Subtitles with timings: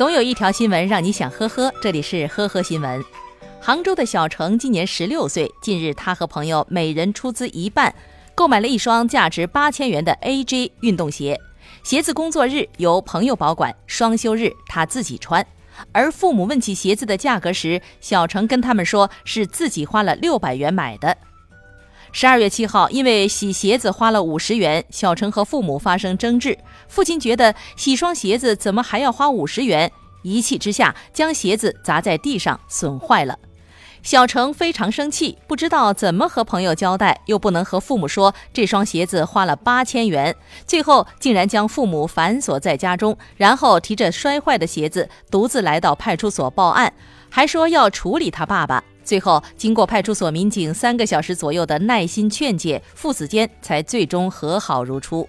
[0.00, 3.04] 总有一条新闻让你想呵呵，这里是呵呵新闻。
[3.60, 7.94] 杭州的小程今年十六岁，近日他和朋友每人出资一半，
[8.34, 11.38] 购买了一双价值八千元的 AJ 运动鞋。
[11.82, 15.46] 鞋子工作日由朋友保管，双休日他自己穿。
[15.92, 21.14] 而父母问起鞋子的价格时，小程跟他们说是自己花了六百元买的。
[22.12, 26.58] 十二月七号，因为洗鞋子花了五十元，小陈和父母发生争执。
[26.88, 29.90] 父亲觉得洗双鞋子怎么还要花五十元？
[30.22, 33.38] 一气之下将鞋子砸在地上，损坏了。
[34.02, 40.34] 小程非常生气，不知道怎么和朋友交代，又不能和父母说这双鞋子花了八千元，
[40.66, 46.92] 最后竟然将父母反锁在家中，然后提着摔坏的鞋子独自来到派出所报案，
[47.28, 48.82] 还说要处理他爸爸。
[49.10, 55.28] 最后，经过派出所民警三个小时左右的耐心劝解，父子间才最终和好如初。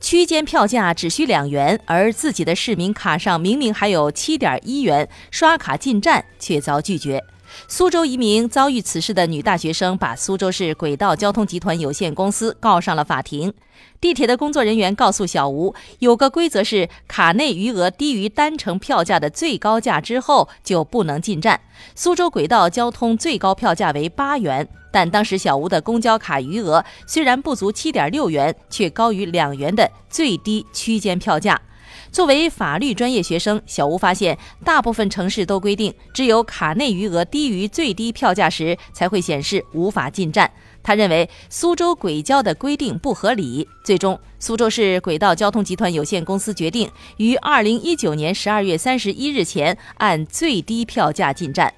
[0.00, 7.20] 区间票价只需两元，而自己的市民卡上明明还有七点一元，刷卡进站却遭拒绝。
[7.68, 13.52] 苏州一名遭遇此事的女大学生把苏州市轨道交通集团有限公司告上了法庭。
[14.00, 21.60] 地铁的工作人员告诉小吴，有个规则是卡内余额低于单程票价的最高价之后就不能进站。
[21.94, 31.60] 苏州轨道交通最高票价为八元，但当时小吴的公交卡余额虽然不足七点六元，却高于两元的最低区间票价。
[32.10, 40.50] 作为法律专业学生，小吴发现，大部分城市都规定，只有卡内余额低于最低票价时，才会显示无法进站。
[40.82, 43.68] 他认为苏州轨交的规定不合理。
[43.84, 51.72] 最终，苏州市轨道交通集团有限公司决定于二零一九年十二月三十一日前按最低票价进站。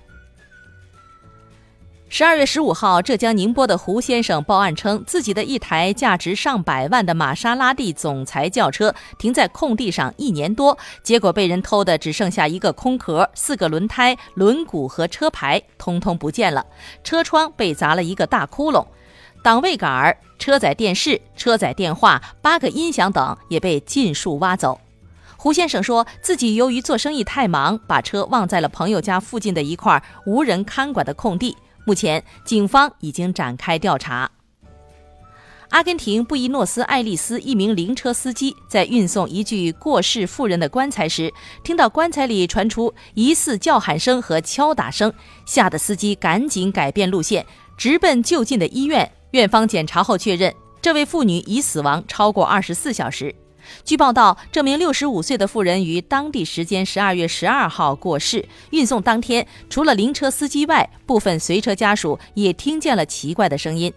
[2.15, 16.67] 十二月十五号，浙江宁波的胡先生报案称，自己的一台价值上百万的玛莎拉蒂总裁轿车停在空地上一年多，结果被人偷的只剩下一个空壳，四个轮胎、轮毂和车牌通通不见了，
[17.03, 18.87] 车窗被砸了一个大窟窿，
[19.43, 24.79] 档位杆、车载电视、车载电话、八个音响等也被尽数挖走。
[25.39, 31.57] 胡先生说自己由于做生意太忙，把车忘在了朋友家附近的一块无人看管的空地。
[31.85, 34.31] 目前，警方已经展开调查。
[35.71, 41.33] 阿根廷布宜诺斯艾利斯一名灵车司机在运送一具过世妇人的棺材时，
[41.65, 45.11] 听到棺材里传出疑似叫喊声和敲打声，
[45.47, 47.47] 吓得司机赶紧改变路线，
[47.79, 49.11] 直奔就近的医院。
[49.31, 53.35] 院方检查后确认，这位妇女已死亡超过二十四小时。
[53.85, 58.47] 据报道，这名六十五岁的妇人于当地时间十二月十二号过世。
[58.71, 63.93] 运送当天，除了灵车司机外，部分随车家属也听见了奇怪的声音。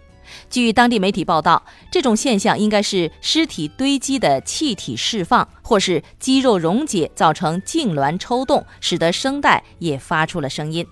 [0.50, 10.84] 据当地媒体报道，这种现象应该是尸体堆积的气体释放，或是肌肉溶解造成痉挛抽动，使得声带也发出了声音。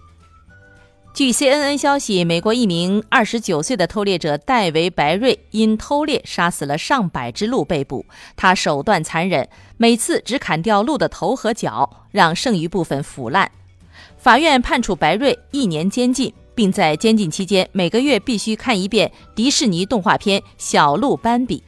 [1.14, 8.04] 据 CNN 消息，美国一名二十九岁的偷猎者戴维·白瑞因偷猎杀死了上百只鹿被捕。
[8.34, 13.48] 他手段残忍，每次只砍掉鹿的头和脚，让剩余部分腐烂。
[14.18, 21.58] 法院判处白瑞一年监禁，并在监禁期间每个月必须看一遍迪士尼动画片《小鹿斑比》。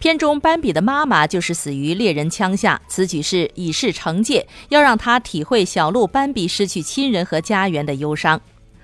[0.00, 8.40] 片中斑比的妈妈就是死于猎人枪下，此举是以示惩戒，要让他体会小鹿斑比失去亲人和家园的忧伤。